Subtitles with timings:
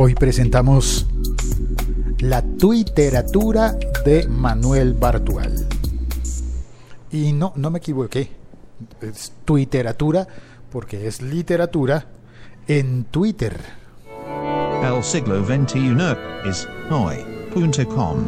[0.00, 1.06] Hoy presentamos
[2.20, 5.66] la tuiteratura de Manuel Bartual.
[7.10, 8.30] Y no, no me equivoqué.
[9.00, 10.28] Es tuiteratura
[10.70, 12.06] porque es literatura
[12.68, 13.58] en Twitter.
[14.84, 15.96] El siglo XXI
[16.48, 18.18] es hoy.com.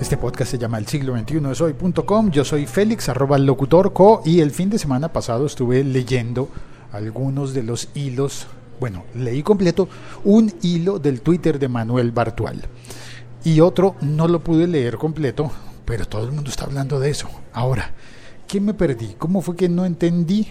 [0.00, 2.30] Este podcast se llama El siglo XXI es hoy.com.
[2.30, 6.50] Yo soy Félix, arroba locutor co, y el fin de semana pasado estuve leyendo
[6.92, 8.46] algunos de los hilos.
[8.80, 9.88] Bueno, leí completo
[10.24, 12.62] un hilo del Twitter de Manuel Bartual.
[13.44, 15.50] Y otro no lo pude leer completo,
[15.84, 17.28] pero todo el mundo está hablando de eso.
[17.52, 17.92] Ahora,
[18.48, 19.14] ¿qué me perdí?
[19.18, 20.50] ¿Cómo fue que no entendí?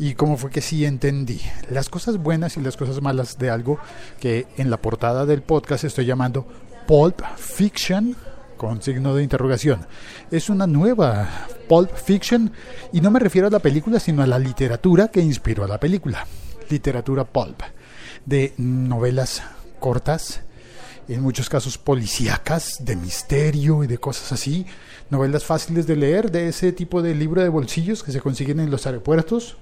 [0.00, 3.78] y cómo fue que sí entendí las cosas buenas y las cosas malas de algo
[4.18, 6.46] que en la portada del podcast estoy llamando
[6.86, 8.16] Pulp Fiction
[8.56, 9.86] con signo de interrogación.
[10.30, 11.28] Es una nueva
[11.68, 12.50] Pulp Fiction
[12.94, 15.78] y no me refiero a la película sino a la literatura que inspiró a la
[15.78, 16.26] película.
[16.70, 17.60] Literatura pulp
[18.24, 19.42] de novelas
[19.78, 20.40] cortas,
[21.08, 24.66] en muchos casos policíacas, de misterio y de cosas así,
[25.10, 28.70] novelas fáciles de leer, de ese tipo de libro de bolsillos que se consiguen en
[28.70, 29.56] los aeropuertos,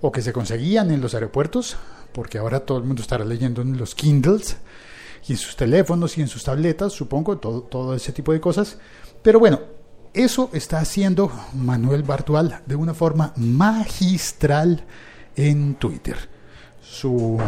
[0.00, 1.76] o que se conseguían en los aeropuertos,
[2.12, 4.56] porque ahora todo el mundo estará leyendo en los Kindles
[5.26, 8.78] y en sus teléfonos y en sus tabletas, supongo, todo, todo ese tipo de cosas.
[9.22, 9.60] Pero bueno,
[10.12, 14.84] eso está haciendo Manuel Bartual de una forma magistral
[15.36, 16.16] en Twitter.
[16.82, 17.38] Su,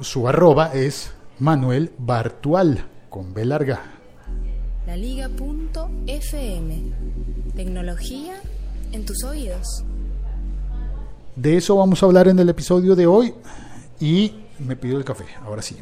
[0.00, 3.80] su arroba es Manuel Bartual, con B larga.
[4.86, 5.32] La Liga.fm.
[7.54, 8.40] Tecnología
[8.92, 9.84] en tus oídos.
[11.36, 13.34] De eso vamos a hablar en el episodio de hoy
[13.98, 15.76] y me pido el café, ahora sí,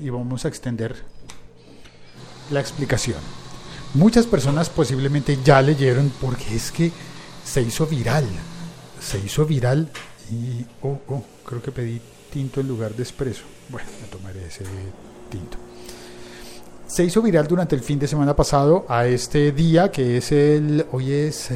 [0.00, 0.96] y vamos a extender
[2.50, 3.18] la explicación.
[3.94, 6.90] Muchas personas posiblemente ya leyeron porque es que
[7.44, 8.24] se hizo viral,
[9.00, 9.90] se hizo viral
[10.30, 12.00] y, oh, oh, creo que pedí
[12.32, 13.44] tinto en lugar de espresso.
[13.68, 14.64] Bueno, me tomaré ese
[15.30, 15.56] tinto.
[16.86, 20.86] Se hizo viral durante el fin de semana pasado a este día que es el,
[20.92, 21.50] hoy es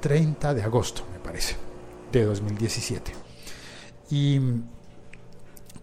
[0.00, 1.56] 30 de agosto, me parece
[2.12, 3.12] de 2017.
[4.10, 4.40] Y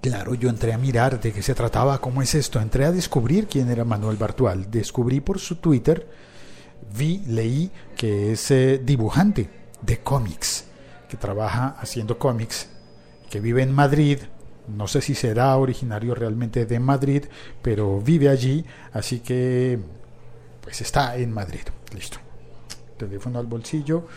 [0.02, 3.48] claro, yo entré a mirar de qué se trataba, cómo es esto, entré a descubrir
[3.48, 4.70] quién era Manuel Bartual.
[4.70, 6.08] Descubrí por su Twitter,
[6.96, 9.50] vi, leí que es eh, dibujante
[9.82, 10.66] de cómics,
[11.10, 12.70] que trabaja haciendo cómics,
[13.30, 14.20] que vive en Madrid.
[14.68, 17.26] No sé si será originario realmente de Madrid,
[17.62, 19.80] pero vive allí, así que
[20.62, 21.62] pues está en Madrid.
[21.94, 22.18] Listo.
[22.98, 24.08] Teléfono al bolsillo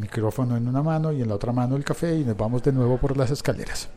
[0.00, 2.72] micrófono en una mano y en la otra mano el café y nos vamos de
[2.72, 3.88] nuevo por las escaleras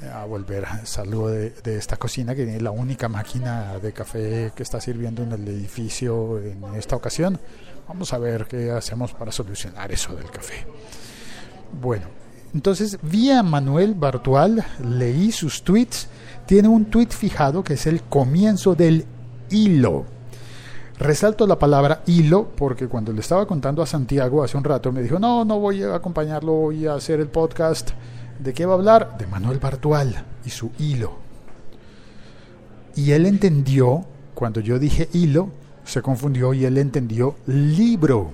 [0.00, 0.64] eh, a volver.
[0.84, 5.22] Salgo de, de, esta cocina que tiene la única máquina de café que está sirviendo
[5.22, 7.38] en el edificio en esta ocasión.
[7.88, 10.64] Vamos a ver qué hacemos para solucionar eso del café.
[11.80, 12.06] Bueno,
[12.54, 16.08] entonces vi a Manuel Bartual, leí sus tweets.
[16.46, 19.04] Tiene un tweet fijado que es el comienzo del
[19.50, 20.04] hilo
[21.00, 25.02] Resalto la palabra hilo porque cuando le estaba contando a Santiago hace un rato me
[25.02, 27.92] dijo, no, no voy a acompañarlo, voy a hacer el podcast.
[28.38, 29.16] ¿De qué va a hablar?
[29.16, 31.12] De Manuel Bartual y su hilo.
[32.96, 34.04] Y él entendió,
[34.34, 35.48] cuando yo dije hilo,
[35.84, 38.32] se confundió y él entendió libro.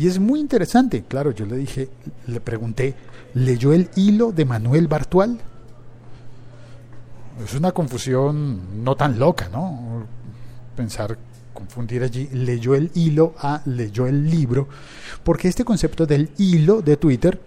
[0.00, 1.90] Y es muy interesante, claro, yo le dije,
[2.26, 2.94] le pregunté,
[3.34, 5.38] ¿leyó el hilo de Manuel Bartual?
[7.44, 10.06] Es una confusión no tan loca, ¿no?
[10.74, 11.18] Pensar
[11.52, 14.68] confundir allí, leyó el hilo a leyó el libro,
[15.22, 17.38] porque este concepto del hilo de Twitter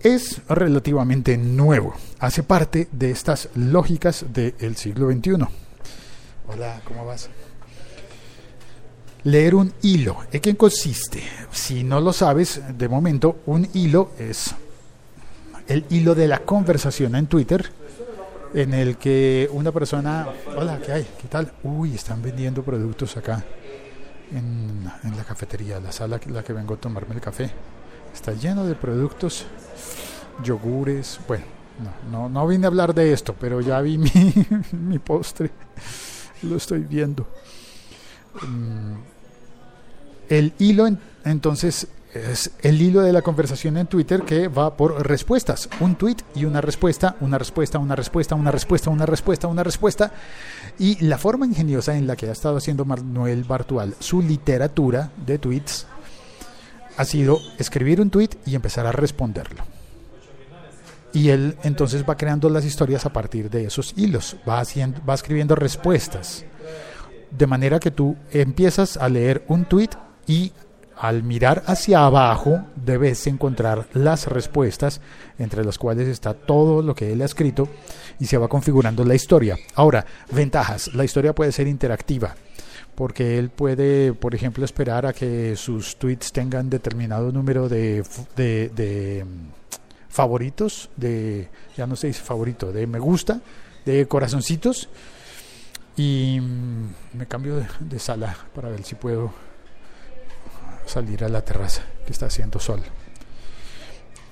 [0.00, 5.32] es relativamente nuevo, hace parte de estas lógicas del siglo XXI.
[6.46, 7.30] Hola, ¿cómo vas?
[9.24, 11.22] Leer un hilo, ¿en qué consiste?
[11.50, 14.54] Si no lo sabes, de momento, un hilo es
[15.66, 17.70] el hilo de la conversación en Twitter
[18.52, 21.06] en el que una persona, hola, ¿qué hay?
[21.20, 21.50] ¿Qué tal?
[21.62, 23.42] Uy, están vendiendo productos acá
[24.30, 27.50] en, la cafetería, la sala en la que vengo a tomarme el café.
[28.12, 29.46] Está lleno de productos,
[30.44, 31.46] yogures, bueno,
[32.12, 34.10] no, no, vine a hablar de esto, pero ya vi mi,
[34.72, 35.50] mi postre,
[36.42, 37.26] lo estoy viendo.
[38.42, 39.13] Mm,
[40.28, 40.88] el hilo
[41.24, 45.68] entonces es el hilo de la conversación en Twitter que va por respuestas.
[45.80, 50.12] Un tweet y una respuesta, una respuesta, una respuesta, una respuesta, una respuesta, una respuesta.
[50.78, 55.38] Y la forma ingeniosa en la que ha estado haciendo Manuel Bartual su literatura de
[55.38, 55.86] tweets
[56.96, 59.64] ha sido escribir un tweet y empezar a responderlo.
[61.12, 65.14] Y él entonces va creando las historias a partir de esos hilos, va, haciendo, va
[65.14, 66.44] escribiendo respuestas.
[67.30, 69.90] De manera que tú empiezas a leer un tweet
[70.26, 70.52] y
[70.96, 75.00] al mirar hacia abajo debes encontrar las respuestas,
[75.38, 77.68] entre las cuales está todo lo que él ha escrito
[78.20, 79.56] y se va configurando la historia.
[79.74, 80.94] Ahora, ventajas.
[80.94, 82.34] La historia puede ser interactiva
[82.94, 88.04] porque él puede, por ejemplo, esperar a que sus tweets tengan determinado número de,
[88.36, 89.48] de, mm,
[90.08, 93.40] favoritos, de, ya no sé si favorito, de me gusta,
[93.84, 94.88] de corazoncitos.
[95.96, 99.32] Y mm, me cambio de, de sala para ver si puedo
[100.86, 102.80] salir a la terraza que está haciendo sol.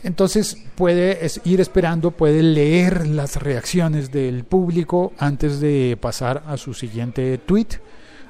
[0.02, 6.74] Entonces puede ir esperando, puede leer las reacciones del público antes de pasar a su
[6.74, 7.68] siguiente tweet,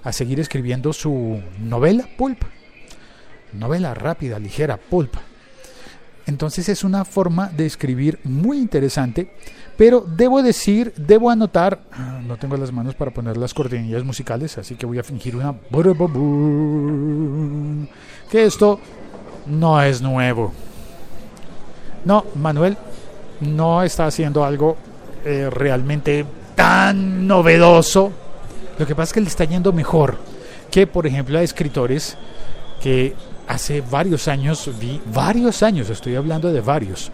[0.03, 2.43] a seguir escribiendo su novela pulp.
[3.55, 5.15] Novela rápida, ligera, pulp.
[6.27, 9.33] Entonces es una forma de escribir muy interesante,
[9.77, 11.81] pero debo decir, debo anotar,
[12.27, 15.55] no tengo las manos para poner las cortinillas musicales, así que voy a fingir una
[18.31, 18.79] que esto
[19.47, 20.53] no es nuevo.
[22.05, 22.77] No, Manuel
[23.41, 24.77] no está haciendo algo
[25.25, 28.13] eh, realmente tan novedoso.
[28.79, 30.17] Lo que pasa es que le está yendo mejor
[30.71, 32.17] que, por ejemplo, a escritores
[32.81, 33.15] que
[33.47, 37.13] hace varios años vi, varios años, estoy hablando de varios, eh,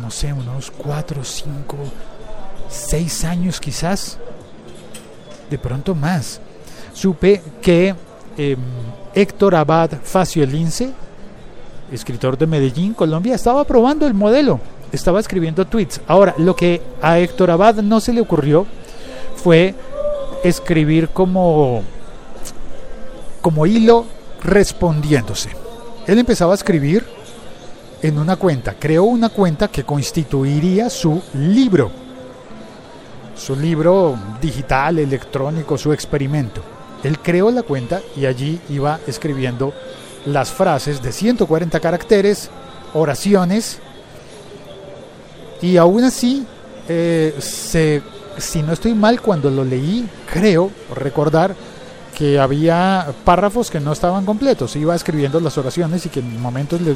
[0.00, 1.76] no sé, unos cuatro, cinco,
[2.68, 4.18] seis años quizás,
[5.50, 6.40] de pronto más.
[6.92, 7.94] Supe que
[8.36, 8.58] em,
[9.14, 10.92] Héctor Abad Faciolince,
[11.92, 14.60] escritor de Medellín, Colombia, estaba probando el modelo,
[14.92, 16.00] estaba escribiendo tweets.
[16.06, 18.66] Ahora, lo que a Héctor Abad no se le ocurrió
[19.36, 19.74] fue
[20.44, 21.82] escribir como,
[23.40, 24.06] como hilo
[24.42, 25.50] respondiéndose.
[26.06, 27.04] Él empezaba a escribir
[28.02, 31.90] en una cuenta, creó una cuenta que constituiría su libro,
[33.36, 36.62] su libro digital, electrónico, su experimento.
[37.02, 39.72] Él creó la cuenta y allí iba escribiendo
[40.26, 42.50] las frases de 140 caracteres,
[42.94, 43.80] oraciones,
[45.60, 46.46] y aún así,
[46.88, 48.02] eh, se,
[48.36, 51.54] si no estoy mal, cuando lo leí, creo recordar
[52.16, 54.76] que había párrafos que no estaban completos.
[54.76, 56.94] Iba escribiendo las oraciones y que en momentos le,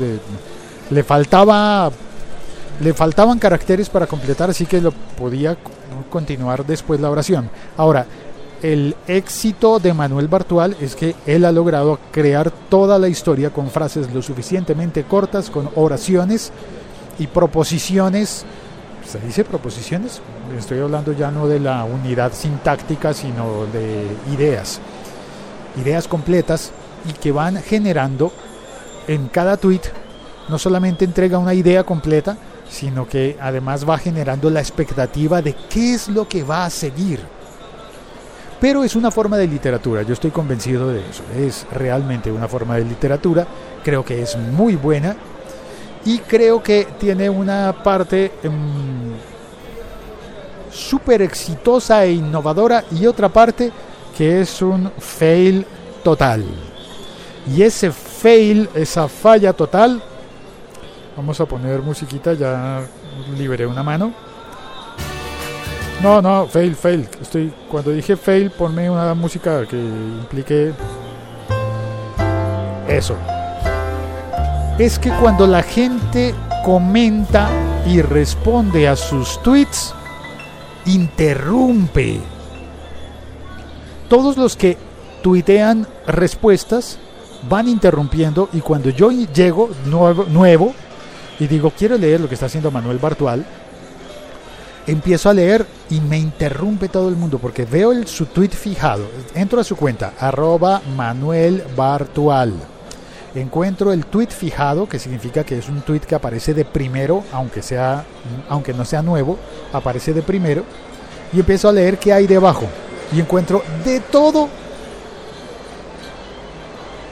[0.93, 1.91] le faltaba
[2.81, 5.57] le faltaban caracteres para completar, así que lo podía
[6.11, 7.49] continuar después la oración.
[7.77, 8.07] Ahora,
[8.63, 13.71] el éxito de Manuel Bartual es que él ha logrado crear toda la historia con
[13.71, 16.51] frases lo suficientemente cortas, con oraciones
[17.19, 18.45] y proposiciones.
[19.07, 20.21] ¿Se dice proposiciones?
[20.59, 24.81] Estoy hablando ya no de la unidad sintáctica, sino de ideas.
[25.81, 26.73] Ideas completas
[27.09, 28.33] y que van generando
[29.09, 29.83] en cada tweet
[30.49, 32.37] no solamente entrega una idea completa,
[32.69, 37.21] sino que además va generando la expectativa de qué es lo que va a seguir.
[38.61, 41.25] Pero es una forma de literatura, yo estoy convencido de eso.
[41.37, 43.47] Es realmente una forma de literatura,
[43.83, 45.17] creo que es muy buena
[46.05, 49.13] y creo que tiene una parte em,
[50.73, 53.71] súper exitosa e innovadora y otra parte
[54.17, 55.67] que es un fail
[56.03, 56.45] total.
[57.53, 60.03] Y ese fail, esa falla total,
[61.17, 62.83] vamos a poner musiquita, ya
[63.37, 64.13] liberé una mano.
[66.03, 67.09] No, no, fail, fail.
[67.21, 70.73] Estoy, cuando dije fail, ponme una música que implique
[72.89, 73.17] eso.
[74.79, 77.49] Es que cuando la gente comenta
[77.87, 79.95] y responde a sus tweets,
[80.87, 82.21] interrumpe.
[84.09, 84.77] Todos los que
[85.23, 86.99] tuitean respuestas
[87.49, 90.75] van interrumpiendo y cuando yo llego nuevo, nuevo
[91.43, 93.45] y digo quiero leer lo que está haciendo Manuel Bartual,
[94.87, 99.09] empiezo a leer y me interrumpe todo el mundo porque veo su tweet fijado.
[99.35, 102.53] Entro a su cuenta, arroba Manuel Bartual.
[103.35, 107.61] Encuentro el tweet fijado, que significa que es un tweet que aparece de primero, aunque,
[107.61, 108.05] sea,
[108.49, 109.37] aunque no sea nuevo,
[109.73, 110.63] aparece de primero.
[111.33, 112.69] Y empiezo a leer qué hay debajo.
[113.13, 114.49] Y encuentro de todo.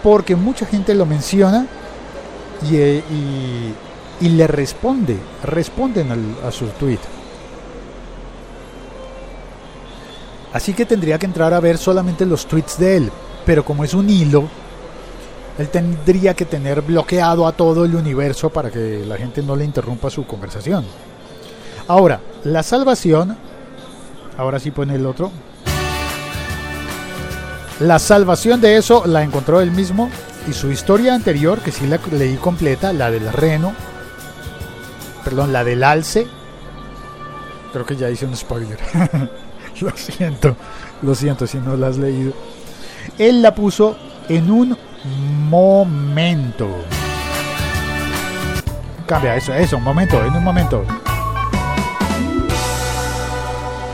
[0.04, 1.66] Porque mucha gente lo menciona
[2.70, 3.74] y, eh, y,
[4.20, 6.98] y le responde, responden al, a su tweet.
[10.52, 13.12] Así que tendría que entrar a ver solamente los tweets de él.
[13.46, 14.48] Pero como es un hilo,
[15.58, 19.64] él tendría que tener bloqueado a todo el universo para que la gente no le
[19.64, 20.84] interrumpa su conversación.
[21.86, 23.36] Ahora, la salvación,
[24.36, 25.30] ahora sí pone el otro.
[27.80, 30.10] La salvación de eso la encontró él mismo
[30.48, 33.72] y su historia anterior, que sí la leí completa, la del reno,
[35.30, 36.26] perdón, la del alce.
[37.72, 38.78] Creo que ya hice un spoiler.
[39.80, 40.56] lo siento,
[41.02, 42.32] lo siento si no la has leído.
[43.16, 43.96] Él la puso
[44.28, 44.76] en un
[45.48, 46.68] momento.
[49.06, 50.84] Cambia eso, eso, un momento, en un momento.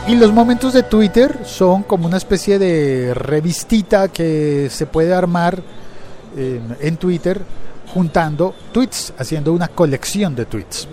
[0.09, 5.63] Y los momentos de Twitter son como una especie de revistita que se puede armar
[6.35, 7.43] en, en Twitter
[7.93, 10.89] juntando tweets, haciendo una colección de tweets.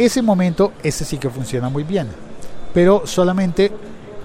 [0.00, 2.08] Ese momento, ese sí que funciona muy bien.
[2.72, 3.70] Pero solamente,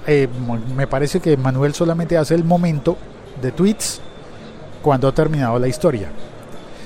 [0.07, 0.29] eh,
[0.73, 2.95] me parece que Manuel solamente hace el momento
[3.41, 3.99] de tweets
[4.81, 6.07] cuando ha terminado la historia.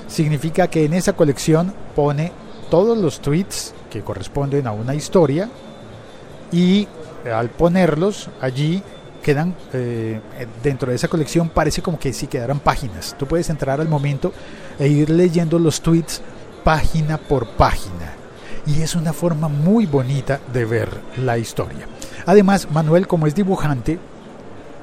[0.08, 2.32] Significa que en esa colección pone
[2.68, 5.48] todos los tweets que corresponden a una historia
[6.50, 6.88] y
[7.32, 8.82] al ponerlos allí
[9.22, 10.18] quedan eh,
[10.64, 13.14] dentro de esa colección parece como que si quedaran páginas.
[13.16, 14.32] Tú puedes entrar al momento
[14.80, 16.22] e ir leyendo los tweets
[16.64, 18.09] página por página.
[18.66, 21.86] Y es una forma muy bonita de ver la historia.
[22.26, 23.98] Además, Manuel, como es dibujante,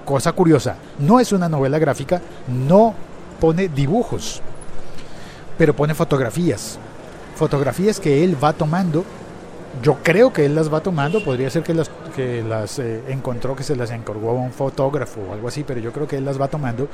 [0.05, 2.93] cosa curiosa, no es una novela gráfica, no
[3.39, 4.41] pone dibujos,
[5.57, 6.79] pero pone fotografías.
[7.35, 9.05] Fotografías que él va tomando
[9.81, 13.55] yo creo que él las va tomando, podría ser que las, que las eh, encontró,
[13.55, 16.25] que se las encargó a un fotógrafo o algo así, pero yo creo que él
[16.25, 16.87] las va tomando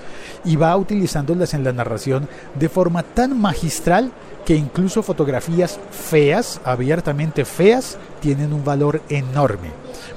[0.43, 4.11] y va utilizándolas en la narración de forma tan magistral
[4.45, 9.69] que incluso fotografías feas, abiertamente feas, tienen un valor enorme.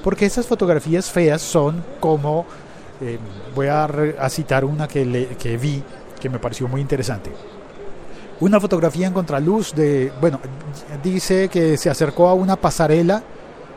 [0.02, 2.44] Porque esas fotografías feas son como,
[3.00, 3.18] eh,
[3.54, 5.82] voy a, a, citar una que, le, que vi
[6.20, 7.30] que me pareció muy interesante
[8.40, 10.40] una fotografía en contraluz de, bueno,
[11.02, 13.23] dice que se acercó a una pasarela,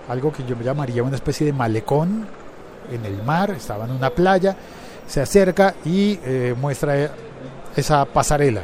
[0.10, 2.28] algo que yo llamaría una especie de malecón
[2.92, 4.56] en el mar, estaba en una playa,
[5.08, 7.12] se acerca y eh, muestra
[7.76, 8.64] esa pasarela,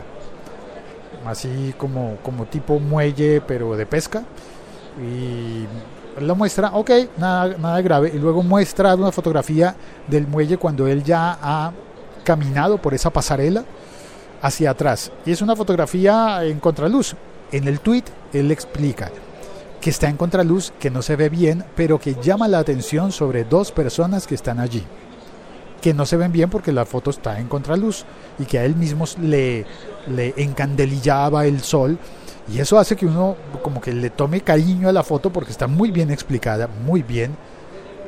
[1.25, 4.23] así como, como tipo muelle pero de pesca,
[5.01, 5.65] y
[6.21, 9.75] lo muestra, ok, nada, nada grave, y luego muestra una fotografía
[10.07, 11.71] del muelle cuando él ya ha
[12.23, 13.63] caminado por esa pasarela,
[14.41, 15.11] hacia atrás.
[15.25, 17.15] Y es una fotografía en contraluz.
[17.51, 19.11] En el tweet él explica
[19.79, 23.43] que está en contraluz, que no se ve bien, pero que llama la atención sobre
[23.43, 24.83] dos personas que están allí.
[25.81, 28.03] Que no se ven bien porque la foto está en contraluz
[28.39, 29.65] y que a él mismo le,
[30.07, 31.99] le encandelillaba el sol.
[32.51, 35.67] Y eso hace que uno como que le tome cariño a la foto porque está
[35.67, 37.31] muy bien explicada, muy bien.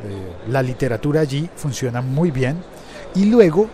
[0.03, 2.57] Eh, la literatura allí funciona muy bien.
[3.13, 3.67] Y luego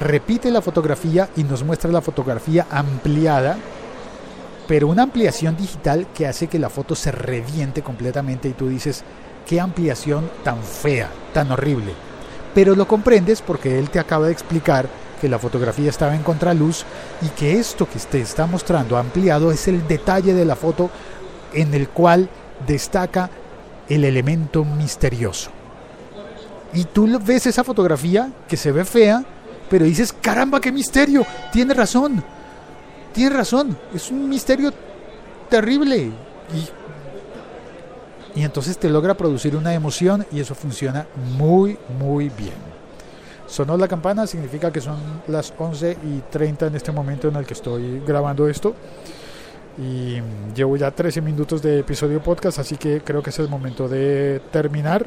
[0.00, 3.56] repite la fotografía y nos muestra la fotografía ampliada,
[4.66, 9.04] pero una ampliación digital que hace que la foto se reviente completamente y tú dices,
[9.46, 11.92] qué ampliación tan fea, tan horrible.
[12.54, 14.88] Pero lo comprendes porque él te acaba de explicar
[15.20, 16.84] que la fotografía estaba en contraluz
[17.22, 20.90] y que esto que te está mostrando ampliado es el detalle de la foto
[21.52, 22.28] en el cual
[22.66, 23.30] destaca
[23.88, 25.50] el elemento misterioso.
[26.72, 29.24] Y tú ves esa fotografía que se ve fea,
[29.68, 32.22] pero dices, caramba, qué misterio, tiene razón,
[33.12, 34.72] tiene razón, es un misterio
[35.48, 36.10] terrible.
[38.34, 41.06] Y, y entonces te logra producir una emoción y eso funciona
[41.38, 42.74] muy, muy bien.
[43.46, 44.96] Sonó la campana, significa que son
[45.28, 48.74] las 11 y 30 en este momento en el que estoy grabando esto.
[49.78, 50.20] Y
[50.54, 54.40] llevo ya 13 minutos de episodio podcast, así que creo que es el momento de
[54.50, 55.06] terminar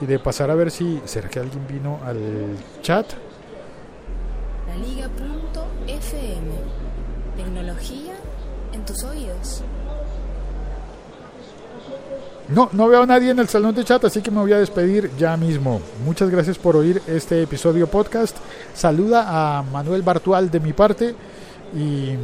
[0.00, 1.00] y de pasar a ver si.
[1.04, 3.06] ¿Será que alguien vino al chat?
[4.76, 6.50] Liga.fm.
[7.36, 8.14] Tecnología
[8.72, 9.62] en tus oídos.
[12.48, 14.58] No, no veo a nadie en el salón de chat, así que me voy a
[14.58, 15.80] despedir ya mismo.
[16.04, 18.36] Muchas gracias por oír este episodio podcast.
[18.74, 21.14] Saluda a Manuel Bartual de mi parte
[21.74, 22.14] y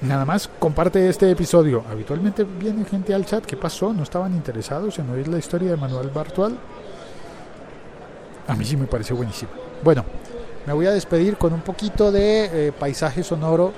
[0.00, 1.84] nada más comparte este episodio.
[1.90, 3.44] Habitualmente viene gente al chat.
[3.44, 3.92] ¿Qué pasó?
[3.92, 6.56] ¿No estaban interesados en oír la historia de Manuel Bartual?
[8.48, 9.50] A mí sí me parece buenísimo.
[9.84, 10.04] Bueno,
[10.66, 13.72] me voy a despedir con un poquito de eh, paisaje sonoro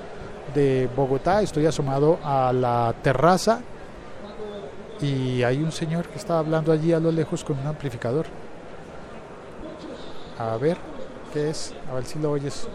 [0.53, 1.41] de Bogotá.
[1.41, 3.61] Estoy asomado a la terraza
[5.01, 8.25] y hay un señor que está hablando allí a lo lejos con un amplificador.
[10.37, 10.77] A ver,
[11.31, 11.73] ¿qué es?
[11.89, 12.67] A ver si lo oyes.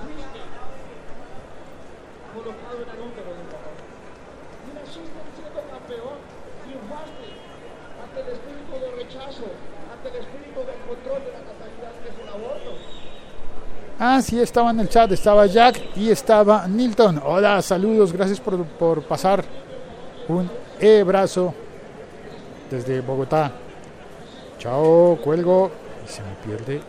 [14.00, 17.20] Ah, sí, estaba en el chat, estaba Jack y estaba Nilton.
[17.24, 19.44] Hola, saludos, gracias por, por pasar.
[20.28, 20.48] Un
[21.02, 21.52] abrazo
[22.70, 23.50] desde Bogotá.
[24.60, 25.72] Chao, cuelgo.
[26.06, 26.80] Se me pierde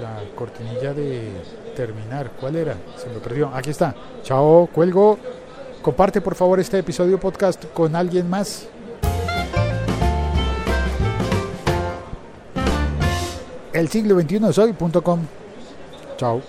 [0.00, 1.30] la cortinilla de
[1.76, 2.32] terminar.
[2.40, 2.74] ¿Cuál era?
[2.96, 3.50] Se me perdió.
[3.54, 3.94] Aquí está.
[4.24, 5.16] Chao, cuelgo.
[5.80, 8.66] Comparte por favor este episodio podcast con alguien más.
[13.72, 15.20] El siglo 21 soy.com.
[16.18, 16.42] Chao.